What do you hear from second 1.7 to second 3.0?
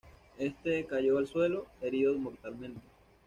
herido mortalmente.